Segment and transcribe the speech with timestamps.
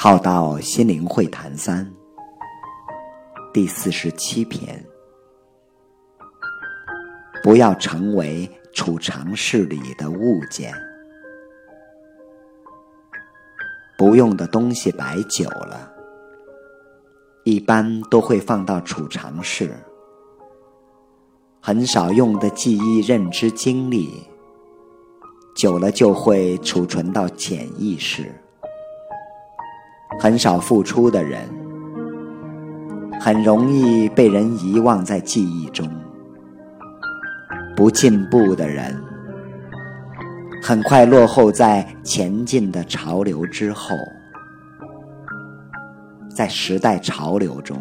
[0.00, 1.84] 浩道心灵会谈三
[3.52, 4.86] 第四十七篇：
[7.42, 10.72] 不要成为储藏室里的物件。
[13.96, 15.92] 不用的东西摆久了，
[17.42, 19.66] 一般都会放到储藏室；
[21.60, 24.22] 很少用的记忆、认知、经历，
[25.56, 28.32] 久了就会储存到潜意识。
[30.18, 31.48] 很少付出的人，
[33.20, 35.86] 很容易被人遗忘在记忆中；
[37.76, 39.00] 不进步的人，
[40.60, 43.94] 很快落后在前进的潮流之后。
[46.34, 47.80] 在时代潮流中，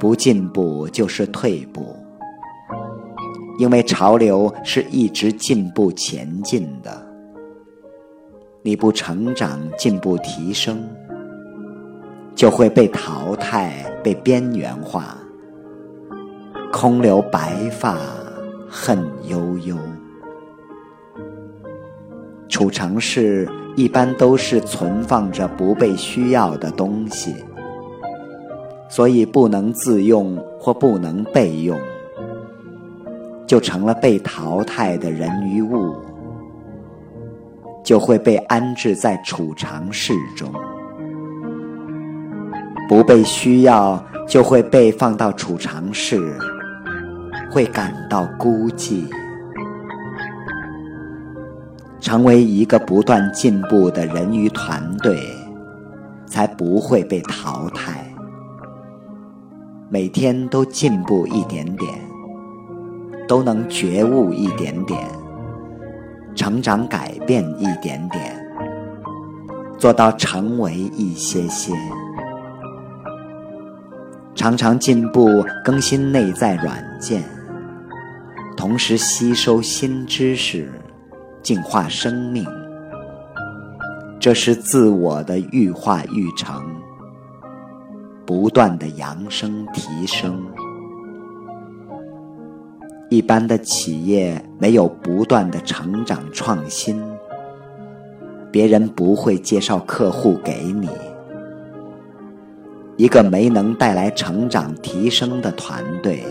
[0.00, 1.96] 不进步就是退步，
[3.58, 7.05] 因为潮流是一直进步前进的。
[8.66, 10.82] 你不成长、进步、提升，
[12.34, 13.72] 就会被淘汰、
[14.02, 15.16] 被边缘化，
[16.72, 17.96] 空留白发，
[18.68, 19.76] 恨悠悠。
[22.48, 27.36] 储藏室一般都是存放着不被需要的东西，
[28.88, 31.78] 所以不能自用或不能备用，
[33.46, 35.94] 就成了被淘汰的人与物。
[37.86, 40.52] 就会被安置在储藏室中，
[42.88, 46.36] 不被需要就会被放到储藏室，
[47.48, 49.04] 会感到孤寂。
[52.00, 55.20] 成为一个不断进步的人与团队，
[56.26, 58.04] 才不会被淘汰。
[59.88, 61.88] 每天都进步一点点，
[63.28, 65.08] 都能觉悟一点点。
[66.36, 68.46] 成长改变一点点，
[69.78, 71.72] 做到成为一些些，
[74.34, 77.24] 常常进步更新内在软件，
[78.56, 80.70] 同时吸收新知识，
[81.42, 82.46] 净化生命。
[84.20, 86.62] 这是自我的愈化愈成，
[88.26, 90.38] 不断的扬升提升。
[93.08, 97.00] 一般的企业没有不断的成长创新，
[98.50, 100.88] 别人不会介绍客户给你。
[102.96, 106.24] 一个没能带来成长提升的团队，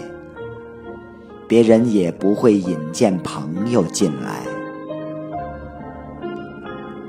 [1.47, 4.41] 别人也不会引荐朋友进来。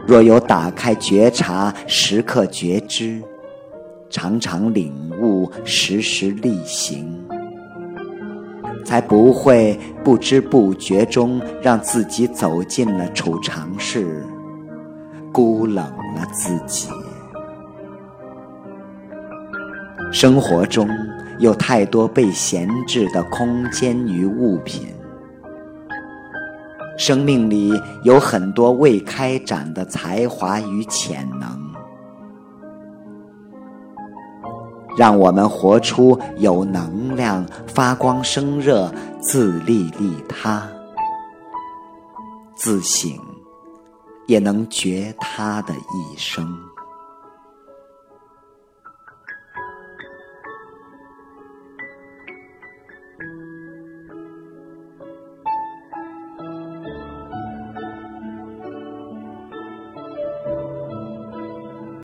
[0.07, 3.21] 若有打开觉察，时刻觉知，
[4.09, 7.26] 常常领悟，时时力行。
[8.87, 14.25] 才不会不知不觉中让自己走进了储藏室，
[15.33, 16.89] 孤冷了自己。
[20.13, 20.89] 生活中
[21.41, 24.87] 有太多被闲置的空间与物品，
[26.97, 27.73] 生命里
[28.05, 31.66] 有很多未开展的才华与潜能。
[34.97, 40.67] 让我们活出有能量、发光生热、自利利他、
[42.55, 43.11] 自省
[44.27, 46.47] 也能觉他的一生。